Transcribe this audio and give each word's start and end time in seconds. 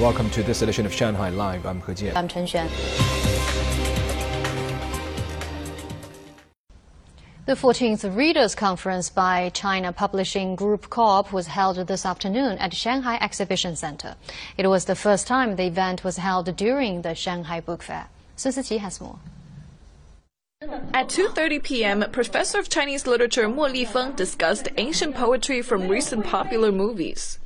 Welcome 0.00 0.30
to 0.30 0.44
this 0.44 0.62
edition 0.62 0.86
of 0.86 0.92
Shanghai 0.92 1.30
Live. 1.30 1.66
I'm 1.66 1.80
He 1.80 1.92
Jian. 1.92 2.14
I'm 2.14 2.28
Chen 2.28 2.46
Xuan. 2.46 2.68
The 7.46 7.54
14th 7.54 8.16
Readers' 8.16 8.54
Conference 8.54 9.10
by 9.10 9.48
China 9.48 9.92
Publishing 9.92 10.54
Group 10.54 10.88
Corp 10.88 11.32
was 11.32 11.48
held 11.48 11.78
this 11.88 12.06
afternoon 12.06 12.58
at 12.58 12.74
Shanghai 12.74 13.18
Exhibition 13.20 13.74
Center. 13.74 14.14
It 14.56 14.68
was 14.68 14.84
the 14.84 14.94
first 14.94 15.26
time 15.26 15.56
the 15.56 15.66
event 15.66 16.04
was 16.04 16.18
held 16.18 16.54
during 16.54 17.02
the 17.02 17.16
Shanghai 17.16 17.58
Book 17.58 17.82
Fair. 17.82 18.06
Sun 18.36 18.52
Siqi 18.52 18.78
has 18.78 19.00
more. 19.00 19.18
At 20.94 21.08
2:30 21.08 21.60
p.m., 21.64 22.04
Professor 22.12 22.60
of 22.60 22.68
Chinese 22.68 23.04
Literature 23.08 23.48
Mo 23.48 23.66
Lifeng 23.66 24.14
discussed 24.14 24.68
ancient 24.76 25.16
poetry 25.16 25.60
from 25.60 25.88
recent 25.88 26.24
popular 26.24 26.70
movies. 26.70 27.40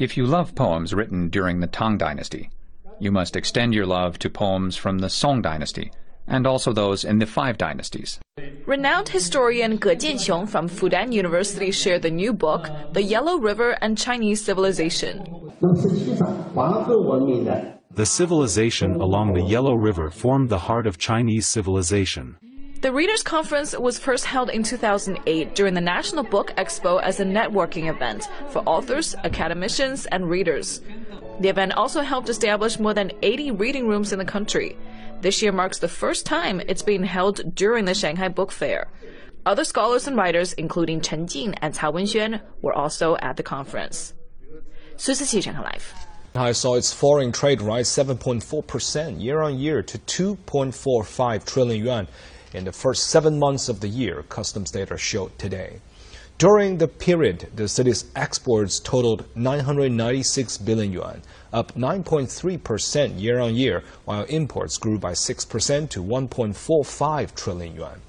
If 0.00 0.16
you 0.16 0.24
love 0.24 0.54
poems 0.54 0.94
written 0.94 1.28
during 1.28 1.60
the 1.60 1.66
Tang 1.66 1.98
Dynasty, 1.98 2.48
you 2.98 3.12
must 3.12 3.36
extend 3.36 3.74
your 3.74 3.84
love 3.84 4.18
to 4.20 4.30
poems 4.30 4.74
from 4.74 4.98
the 4.98 5.10
Song 5.10 5.42
Dynasty 5.42 5.92
and 6.26 6.46
also 6.46 6.72
those 6.72 7.04
in 7.04 7.18
the 7.18 7.26
five 7.26 7.58
dynasties. 7.58 8.18
Renowned 8.64 9.10
historian 9.10 9.76
Ge 9.76 10.00
Jianxiong 10.00 10.48
from 10.48 10.70
Fudan 10.70 11.12
University 11.12 11.70
shared 11.70 12.00
the 12.00 12.10
new 12.10 12.32
book, 12.32 12.70
The 12.94 13.02
Yellow 13.02 13.36
River 13.36 13.72
and 13.82 13.98
Chinese 13.98 14.42
Civilization. 14.42 15.18
The 17.92 18.06
civilization 18.06 18.94
along 18.94 19.34
the 19.34 19.44
Yellow 19.44 19.74
River 19.74 20.10
formed 20.10 20.48
the 20.48 20.60
heart 20.60 20.86
of 20.86 20.96
Chinese 20.96 21.46
civilization. 21.46 22.38
The 22.80 22.92
Readers' 22.94 23.22
Conference 23.22 23.76
was 23.76 23.98
first 23.98 24.24
held 24.24 24.48
in 24.48 24.62
2008 24.62 25.54
during 25.54 25.74
the 25.74 25.82
National 25.82 26.24
Book 26.24 26.54
Expo 26.56 26.98
as 27.02 27.20
a 27.20 27.26
networking 27.26 27.90
event 27.90 28.26
for 28.48 28.60
authors, 28.60 29.14
academicians, 29.16 30.06
and 30.06 30.30
readers. 30.30 30.80
The 31.40 31.50
event 31.50 31.74
also 31.74 32.00
helped 32.00 32.30
establish 32.30 32.78
more 32.78 32.94
than 32.94 33.12
80 33.20 33.50
reading 33.50 33.86
rooms 33.86 34.14
in 34.14 34.18
the 34.18 34.24
country. 34.24 34.78
This 35.20 35.42
year 35.42 35.52
marks 35.52 35.78
the 35.78 35.88
first 35.88 36.24
time 36.24 36.62
it's 36.68 36.80
being 36.80 37.04
held 37.04 37.54
during 37.54 37.84
the 37.84 37.92
Shanghai 37.92 38.28
Book 38.28 38.50
Fair. 38.50 38.88
Other 39.44 39.64
scholars 39.64 40.06
and 40.06 40.16
writers, 40.16 40.54
including 40.54 41.02
Chen 41.02 41.26
Jing 41.26 41.54
and 41.56 41.74
Cao 41.74 41.92
Wenxuan, 41.92 42.40
were 42.62 42.72
also 42.72 43.14
at 43.20 43.36
the 43.36 43.42
conference. 43.42 44.14
Sun 44.96 45.16
Siqi, 45.16 45.42
Shanghai 45.42 45.60
Live. 45.60 45.94
Shanghai 46.34 46.52
saw 46.52 46.76
its 46.76 46.94
foreign 46.94 47.30
trade 47.30 47.60
rise 47.60 47.90
7.4% 47.90 49.20
year 49.20 49.42
on 49.42 49.58
year 49.58 49.82
to 49.82 49.98
2.45 49.98 51.44
trillion 51.44 51.84
yuan 51.84 52.08
in 52.52 52.64
the 52.64 52.72
first 52.72 53.08
seven 53.08 53.38
months 53.38 53.68
of 53.68 53.80
the 53.80 53.88
year, 53.88 54.24
customs 54.28 54.70
data 54.70 54.96
showed 54.96 55.38
today. 55.38 55.80
During 56.38 56.78
the 56.78 56.88
period, 56.88 57.48
the 57.54 57.68
city's 57.68 58.06
exports 58.16 58.80
totaled 58.80 59.26
996 59.36 60.56
billion 60.58 60.92
yuan, 60.92 61.22
up 61.52 61.74
9.3% 61.74 63.20
year 63.20 63.40
on 63.40 63.54
year, 63.54 63.84
while 64.06 64.24
imports 64.24 64.78
grew 64.78 64.98
by 64.98 65.12
6% 65.12 65.90
to 65.90 66.02
1.45 66.02 67.34
trillion 67.34 67.74
yuan. 67.74 68.00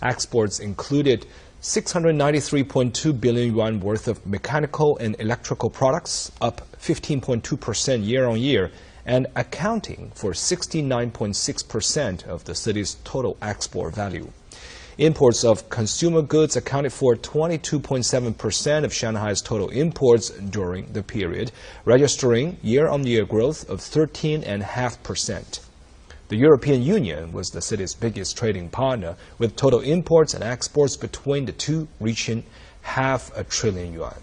Exports 0.00 0.60
included 0.60 1.26
693.2 1.60 3.20
billion 3.20 3.54
yuan 3.54 3.80
worth 3.80 4.06
of 4.06 4.24
mechanical 4.26 4.96
and 4.98 5.16
electrical 5.18 5.68
products, 5.68 6.30
up 6.40 6.60
15.2% 6.80 8.06
year 8.06 8.26
on 8.26 8.38
year, 8.38 8.70
and 9.04 9.26
accounting 9.34 10.12
for 10.14 10.32
69.6% 10.32 12.26
of 12.26 12.44
the 12.44 12.54
city's 12.54 12.96
total 13.04 13.36
export 13.42 13.94
value. 13.94 14.30
Imports 14.98 15.42
of 15.42 15.70
consumer 15.70 16.20
goods 16.20 16.54
accounted 16.54 16.92
for 16.92 17.16
22.7% 17.16 18.84
of 18.84 18.92
Shanghai's 18.92 19.40
total 19.40 19.70
imports 19.70 20.28
during 20.30 20.92
the 20.92 21.02
period, 21.02 21.50
registering 21.84 22.58
year-on-year 22.62 23.24
growth 23.24 23.68
of 23.70 23.80
13.5%. 23.80 25.60
The 26.28 26.36
European 26.36 26.82
Union 26.82 27.32
was 27.32 27.50
the 27.50 27.62
city's 27.62 27.94
biggest 27.94 28.36
trading 28.36 28.68
partner, 28.68 29.16
with 29.38 29.56
total 29.56 29.80
imports 29.80 30.34
and 30.34 30.44
exports 30.44 30.96
between 30.96 31.46
the 31.46 31.52
two 31.52 31.88
reaching 31.98 32.44
half 32.82 33.36
a 33.36 33.44
trillion 33.44 33.92
yuan. 33.92 34.20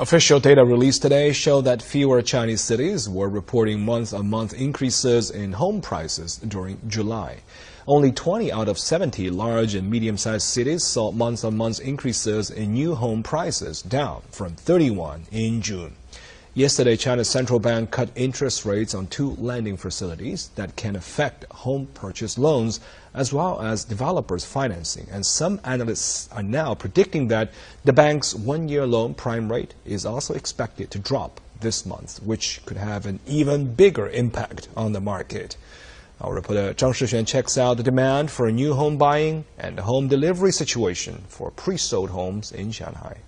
Official 0.00 0.40
data 0.40 0.64
released 0.64 1.02
today 1.02 1.30
show 1.30 1.60
that 1.60 1.82
fewer 1.82 2.22
Chinese 2.22 2.62
cities 2.62 3.06
were 3.06 3.28
reporting 3.28 3.84
month-on-month 3.84 4.54
increases 4.54 5.30
in 5.30 5.52
home 5.52 5.82
prices 5.82 6.38
during 6.38 6.80
July. 6.88 7.40
Only 7.86 8.10
20 8.10 8.50
out 8.50 8.66
of 8.66 8.78
70 8.78 9.28
large 9.28 9.74
and 9.74 9.90
medium-sized 9.90 10.46
cities 10.46 10.84
saw 10.84 11.12
month-on-month 11.12 11.80
increases 11.80 12.48
in 12.48 12.72
new 12.72 12.94
home 12.94 13.22
prices, 13.22 13.82
down 13.82 14.22
from 14.30 14.54
31 14.54 15.26
in 15.32 15.60
June. 15.60 15.96
Yesterday, 16.54 16.96
China's 16.96 17.30
central 17.30 17.60
bank 17.60 17.92
cut 17.92 18.10
interest 18.16 18.64
rates 18.64 18.92
on 18.92 19.06
two 19.06 19.36
lending 19.38 19.76
facilities 19.76 20.48
that 20.56 20.74
can 20.74 20.96
affect 20.96 21.44
home 21.52 21.86
purchase 21.94 22.36
loans 22.36 22.80
as 23.14 23.32
well 23.32 23.60
as 23.62 23.84
developers' 23.84 24.44
financing. 24.44 25.06
And 25.12 25.24
some 25.24 25.60
analysts 25.62 26.28
are 26.32 26.42
now 26.42 26.74
predicting 26.74 27.28
that 27.28 27.52
the 27.84 27.92
bank's 27.92 28.34
one-year 28.34 28.84
loan 28.84 29.14
prime 29.14 29.50
rate 29.50 29.74
is 29.84 30.04
also 30.04 30.34
expected 30.34 30.90
to 30.90 30.98
drop 30.98 31.40
this 31.60 31.86
month, 31.86 32.20
which 32.20 32.60
could 32.66 32.78
have 32.78 33.06
an 33.06 33.20
even 33.28 33.72
bigger 33.74 34.08
impact 34.08 34.66
on 34.76 34.92
the 34.92 35.00
market. 35.00 35.56
Our 36.20 36.34
reporter 36.34 36.74
Zhang 36.74 36.94
Shixuan 36.94 37.28
checks 37.28 37.58
out 37.58 37.76
the 37.76 37.84
demand 37.84 38.28
for 38.28 38.50
new 38.50 38.74
home 38.74 38.98
buying 38.98 39.44
and 39.56 39.78
home 39.78 40.08
delivery 40.08 40.50
situation 40.50 41.22
for 41.28 41.52
pre-sold 41.52 42.10
homes 42.10 42.50
in 42.50 42.72
Shanghai. 42.72 43.18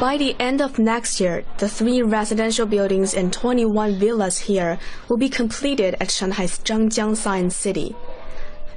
By 0.00 0.16
the 0.18 0.34
end 0.40 0.60
of 0.60 0.78
next 0.78 1.20
year, 1.20 1.44
the 1.58 1.68
three 1.68 2.02
residential 2.02 2.66
buildings 2.66 3.14
and 3.14 3.32
21 3.32 3.94
villas 3.94 4.38
here 4.38 4.78
will 5.08 5.16
be 5.16 5.28
completed 5.28 5.96
at 6.00 6.10
Shanghai's 6.10 6.58
Zhangjiang 6.58 7.16
Science 7.16 7.54
City. 7.54 7.94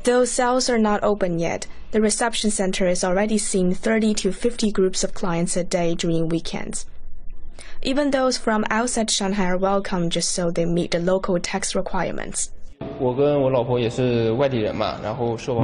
Though 0.03 0.25
sales 0.25 0.69
are 0.69 0.77
not 0.77 1.03
open 1.03 1.39
yet, 1.39 1.65
the 1.91 2.01
reception 2.01 2.51
center 2.51 2.87
is 2.87 3.03
already 3.03 3.39
seeing 3.39 3.73
30 3.73 4.13
to 4.13 4.31
50 4.31 4.71
groups 4.71 5.03
of 5.03 5.15
clients 5.15 5.57
a 5.57 5.63
day 5.63 5.95
during 5.95 6.29
weekends. 6.29 6.85
Even 7.81 8.11
those 8.11 8.37
from 8.37 8.63
outside 8.69 9.09
Shanghai 9.09 9.47
are 9.47 9.57
welcome 9.57 10.09
just 10.09 10.29
so 10.29 10.51
they 10.51 10.65
meet 10.65 10.91
the 10.91 10.99
local 10.99 11.39
tax 11.39 11.73
requirements. 11.75 12.51
My 12.79 13.11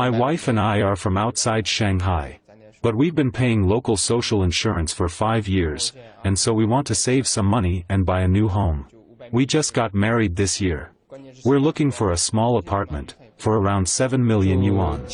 wife 0.10 0.48
and 0.48 0.60
I 0.60 0.82
are 0.82 0.96
from 0.96 1.18
outside 1.18 1.68
Shanghai. 1.68 2.40
But 2.84 2.96
we've 2.96 3.16
been 3.16 3.32
paying 3.32 3.64
local 3.64 3.96
social 3.96 4.44
insurance 4.44 4.92
for 4.92 5.08
five 5.08 5.48
years, 5.48 5.94
and 6.26 6.38
so 6.38 6.52
we 6.54 6.66
want 6.66 6.86
to 6.88 6.96
save 6.96 7.26
some 7.26 7.46
money 7.46 7.86
and 7.88 8.06
buy 8.06 8.20
a 8.24 8.28
new 8.28 8.50
home. 8.50 8.88
We 9.32 9.46
just 9.46 9.74
got 9.74 9.94
married 9.94 10.36
this 10.36 10.60
year. 10.60 10.92
We're 11.46 11.62
looking 11.62 11.92
for 11.92 12.12
a 12.12 12.18
small 12.18 12.58
apartment, 12.58 13.16
for 13.38 13.58
around 13.58 13.88
7 13.88 14.28
million 14.28 14.62
yuan. 14.62 15.06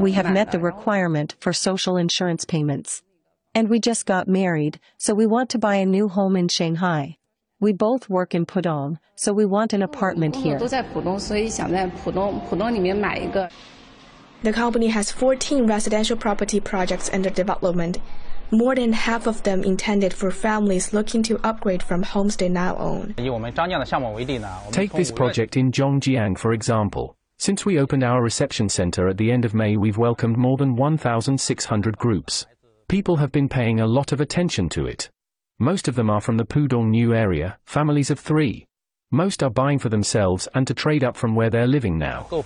We 0.00 0.12
have 0.12 0.32
met 0.32 0.50
the 0.50 0.58
requirement 0.58 1.36
for 1.40 1.52
social 1.52 1.98
insurance 1.98 2.46
payments. 2.46 3.02
And 3.54 3.68
we 3.68 3.80
just 3.80 4.06
got 4.06 4.28
married, 4.28 4.80
so 4.96 5.12
we 5.12 5.26
want 5.26 5.50
to 5.50 5.58
buy 5.58 5.74
a 5.74 5.84
new 5.84 6.08
home 6.08 6.36
in 6.36 6.48
Shanghai. 6.48 7.18
We 7.60 7.74
both 7.74 8.08
work 8.08 8.34
in 8.34 8.46
Pudong, 8.46 8.96
so 9.14 9.34
we 9.34 9.44
want 9.44 9.74
an 9.74 9.82
apartment 9.82 10.36
here. 10.36 10.58
Oh, 10.58 10.68
The 14.42 14.52
company 14.52 14.88
has 14.88 15.12
14 15.12 15.66
residential 15.66 16.16
property 16.16 16.60
projects 16.60 17.10
under 17.12 17.28
development, 17.28 17.98
more 18.50 18.74
than 18.74 18.92
half 18.92 19.26
of 19.26 19.42
them 19.42 19.62
intended 19.62 20.14
for 20.14 20.30
families 20.30 20.92
looking 20.92 21.22
to 21.24 21.38
upgrade 21.46 21.82
from 21.82 22.02
homes 22.02 22.36
they 22.36 22.48
now 22.48 22.76
own. 22.76 23.14
Take 24.72 24.92
this 24.92 25.10
project 25.12 25.56
in 25.56 25.70
Zhangjiang, 25.70 26.38
for 26.38 26.52
example. 26.52 27.16
Since 27.38 27.64
we 27.64 27.78
opened 27.78 28.02
our 28.02 28.22
reception 28.22 28.68
center 28.68 29.08
at 29.08 29.18
the 29.18 29.30
end 29.30 29.44
of 29.44 29.54
May, 29.54 29.76
we've 29.76 29.98
welcomed 29.98 30.36
more 30.36 30.56
than 30.56 30.74
1,600 30.74 31.96
groups. 31.98 32.46
People 32.88 33.16
have 33.16 33.32
been 33.32 33.48
paying 33.48 33.80
a 33.80 33.86
lot 33.86 34.10
of 34.12 34.20
attention 34.20 34.68
to 34.70 34.86
it. 34.86 35.10
Most 35.58 35.86
of 35.86 35.94
them 35.94 36.10
are 36.10 36.20
from 36.20 36.38
the 36.38 36.44
Pudong 36.44 36.88
new 36.88 37.14
area, 37.14 37.58
families 37.66 38.10
of 38.10 38.18
three. 38.18 38.66
Most 39.12 39.42
are 39.42 39.50
buying 39.50 39.80
for 39.80 39.88
themselves 39.88 40.46
and 40.54 40.68
to 40.68 40.74
trade 40.74 41.02
up 41.02 41.16
from 41.16 41.34
where 41.34 41.50
they're 41.50 41.66
living 41.66 41.98
now. 41.98 42.28
The 42.30 42.44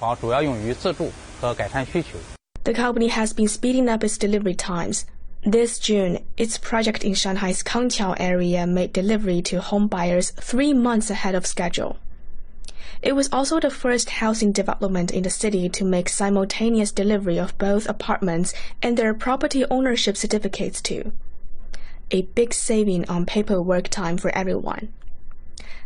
company 2.75 3.08
has 3.08 3.34
been 3.34 3.49
speeding 3.49 3.87
up 3.87 4.02
its 4.02 4.16
delivery 4.16 4.55
times. 4.55 5.05
This 5.43 5.78
June, 5.78 6.25
its 6.38 6.56
project 6.56 7.05
in 7.05 7.12
Shanghai's 7.12 7.62
Kangqiao 7.62 8.16
area 8.19 8.66
made 8.66 8.94
delivery 8.94 9.43
to 9.43 9.61
home 9.61 9.88
buyers 9.88 10.31
three 10.31 10.72
months 10.72 11.11
ahead 11.11 11.34
of 11.34 11.46
schedule. 11.46 11.99
It 13.02 13.14
was 13.14 13.28
also 13.31 13.60
the 13.60 13.69
first 13.69 14.08
housing 14.08 14.50
development 14.50 15.10
in 15.10 15.22
the 15.22 15.28
city 15.28 15.69
to 15.69 15.84
make 15.84 16.08
simultaneous 16.08 16.93
delivery 16.93 17.38
of 17.38 17.58
both 17.58 17.87
apartments 17.87 18.55
and 18.81 18.96
their 18.96 19.12
property 19.12 19.67
ownership 19.67 20.17
certificates 20.17 20.81
too. 20.81 21.12
A 22.10 22.22
big 22.22 22.55
saving 22.55 23.06
on 23.10 23.26
paperwork 23.26 23.88
time 23.88 24.17
for 24.17 24.34
everyone. 24.34 24.94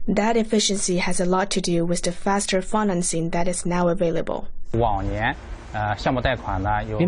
That 0.08 0.38
efficiency 0.38 0.96
has 0.96 1.20
a 1.20 1.26
lot 1.26 1.50
to 1.50 1.60
do 1.60 1.84
with 1.84 2.00
the 2.00 2.12
faster 2.12 2.62
financing 2.62 3.28
that 3.31 3.46
is 3.46 3.66
now 3.66 3.88
available. 3.88 4.49
In 4.72 4.81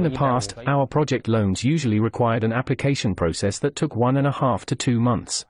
the 0.03 0.13
past, 0.15 0.55
our 0.67 0.87
project 0.87 1.27
loans 1.27 1.65
usually 1.65 1.99
required 1.99 2.45
an 2.45 2.53
application 2.53 3.15
process 3.15 3.59
that 3.61 3.75
took 3.75 3.97
one 3.97 4.19
and 4.19 4.27
a 4.27 4.33
half 4.33 4.67
to 4.67 4.77
two 4.77 5.01
months. 5.01 5.47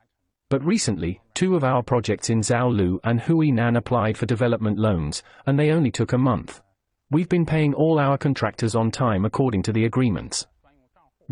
But 0.49 0.63
recently, 0.63 1.19
two 1.33 1.57
of 1.57 1.65
our 1.65 1.83
projects 1.83 2.29
in 2.29 2.39
Zhaolu 2.39 2.99
and 3.03 3.19
Huinan 3.19 3.77
applied 3.77 4.17
for 4.17 4.25
development 4.25 4.79
loans, 4.79 5.21
and 5.45 5.59
they 5.59 5.71
only 5.71 5.91
took 5.91 6.13
a 6.13 6.17
month. 6.17 6.61
We've 7.09 7.27
been 7.27 7.45
paying 7.45 7.73
all 7.73 7.99
our 7.99 8.17
contractors 8.17 8.75
on 8.75 8.91
time 8.91 9.25
according 9.25 9.63
to 9.63 9.73
the 9.73 9.83
agreements. 9.83 10.47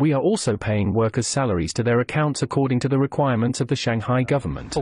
We 0.00 0.14
are 0.14 0.22
also 0.22 0.56
paying 0.56 0.94
workers' 0.94 1.26
salaries 1.26 1.74
to 1.74 1.82
their 1.82 2.00
accounts 2.00 2.40
according 2.40 2.80
to 2.80 2.88
the 2.88 2.98
requirements 2.98 3.60
of 3.60 3.68
the 3.68 3.76
Shanghai 3.76 4.22
government. 4.22 4.74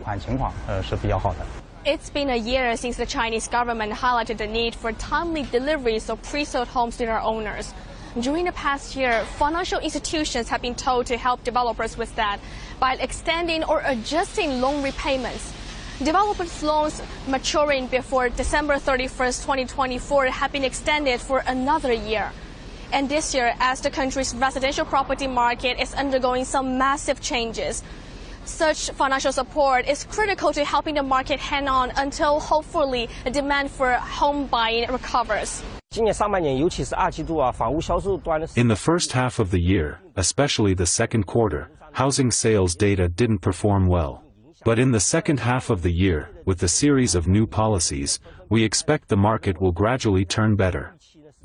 It's 1.84 2.10
been 2.10 2.30
a 2.30 2.36
year 2.36 2.76
since 2.76 2.96
the 2.96 3.04
Chinese 3.04 3.48
government 3.48 3.94
highlighted 3.94 4.36
the 4.36 4.46
need 4.46 4.76
for 4.76 4.92
timely 4.92 5.42
deliveries 5.42 6.08
of 6.08 6.22
pre-sold 6.22 6.68
homes 6.68 6.98
to 6.98 7.06
their 7.06 7.20
owners. 7.20 7.74
During 8.20 8.44
the 8.44 8.52
past 8.52 8.94
year, 8.94 9.24
financial 9.24 9.80
institutions 9.80 10.48
have 10.50 10.62
been 10.62 10.76
told 10.76 11.06
to 11.06 11.16
help 11.16 11.42
developers 11.42 11.98
with 11.98 12.14
that 12.14 12.38
by 12.78 12.94
extending 12.94 13.64
or 13.64 13.82
adjusting 13.86 14.60
loan 14.60 14.84
repayments. 14.84 15.52
Developers' 15.98 16.62
loans 16.62 17.02
maturing 17.26 17.88
before 17.88 18.28
December 18.28 18.74
31st, 18.74 19.42
2024 19.42 20.26
have 20.26 20.52
been 20.52 20.62
extended 20.62 21.20
for 21.20 21.42
another 21.48 21.92
year. 21.92 22.30
And 22.90 23.08
this 23.08 23.34
year, 23.34 23.54
as 23.60 23.80
the 23.82 23.90
country's 23.90 24.34
residential 24.34 24.86
property 24.86 25.26
market 25.26 25.78
is 25.78 25.92
undergoing 25.94 26.44
some 26.44 26.78
massive 26.78 27.20
changes, 27.20 27.82
such 28.44 28.90
financial 28.92 29.30
support 29.30 29.86
is 29.86 30.04
critical 30.04 30.54
to 30.54 30.64
helping 30.64 30.94
the 30.94 31.02
market 31.02 31.38
hang 31.38 31.68
on 31.68 31.92
until 31.96 32.40
hopefully 32.40 33.10
the 33.24 33.30
demand 33.30 33.70
for 33.70 33.92
home 33.92 34.46
buying 34.46 34.90
recovers. 34.90 35.62
In 35.94 36.06
the 38.68 38.78
first 38.80 39.12
half 39.12 39.38
of 39.38 39.50
the 39.50 39.60
year, 39.60 40.00
especially 40.16 40.74
the 40.74 40.86
second 40.86 41.26
quarter, 41.26 41.70
housing 41.92 42.30
sales 42.30 42.74
data 42.74 43.08
didn't 43.08 43.40
perform 43.40 43.86
well. 43.86 44.24
But 44.64 44.78
in 44.78 44.92
the 44.92 45.00
second 45.00 45.40
half 45.40 45.68
of 45.68 45.82
the 45.82 45.92
year, 45.92 46.30
with 46.46 46.58
the 46.58 46.68
series 46.68 47.14
of 47.14 47.28
new 47.28 47.46
policies, 47.46 48.18
we 48.48 48.64
expect 48.64 49.08
the 49.08 49.16
market 49.16 49.60
will 49.60 49.72
gradually 49.72 50.24
turn 50.24 50.56
better. 50.56 50.94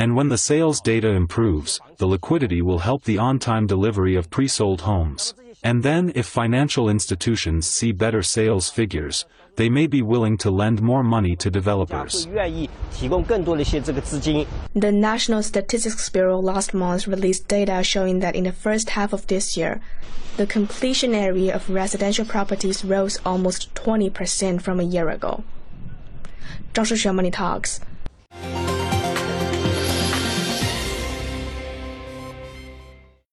And 0.03 0.17
when 0.17 0.27
the 0.27 0.37
sales 0.37 0.81
data 0.81 1.11
improves, 1.11 1.79
the 1.95 2.05
liquidity 2.05 2.61
will 2.61 2.79
help 2.79 3.05
the 3.05 3.19
on-time 3.19 3.65
delivery 3.65 4.17
of 4.17 4.29
pre-sold 4.29 4.81
homes. 4.81 5.33
And 5.63 5.81
then 5.81 6.11
if 6.13 6.25
financial 6.25 6.89
institutions 6.89 7.67
see 7.67 7.93
better 7.93 8.21
sales 8.21 8.69
figures, 8.69 9.23
they 9.55 9.69
may 9.69 9.87
be 9.87 10.01
willing 10.01 10.35
to 10.39 10.51
lend 10.51 10.81
more 10.81 11.03
money 11.03 11.37
to 11.37 11.49
developers. 11.49 12.25
The 12.25 12.67
National 14.91 15.41
Statistics 15.41 16.09
Bureau 16.09 16.39
last 16.41 16.73
month 16.73 17.07
released 17.07 17.47
data 17.47 17.81
showing 17.81 18.19
that 18.19 18.35
in 18.35 18.43
the 18.43 18.51
first 18.51 18.89
half 18.89 19.13
of 19.13 19.27
this 19.27 19.55
year, 19.55 19.79
the 20.35 20.45
completion 20.45 21.15
area 21.15 21.55
of 21.55 21.69
residential 21.69 22.25
properties 22.25 22.83
rose 22.83 23.21
almost 23.25 23.73
20% 23.75 24.61
from 24.61 24.81
a 24.81 24.83
year 24.83 25.07
ago. 25.07 25.45
Zhang 26.73 26.87
Shuxuan 26.91 27.15
Money 27.15 27.31
Talks. 27.31 27.79